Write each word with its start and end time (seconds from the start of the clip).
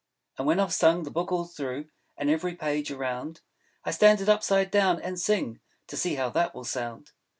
And 0.39 0.47
when 0.47 0.59
I've 0.59 0.73
sung 0.73 1.03
the 1.03 1.11
book 1.11 1.31
all 1.31 1.45
through, 1.45 1.89
And 2.17 2.27
every 2.27 2.55
page, 2.55 2.89
around, 2.89 3.41
I 3.85 3.91
stand 3.91 4.19
it 4.19 4.29
upside 4.29 4.71
down 4.71 4.99
and 4.99 5.19
sing, 5.19 5.59
To 5.85 5.95
see 5.95 6.15
how 6.15 6.31
that 6.31 6.55
will 6.55 6.65
sound. 6.65 7.11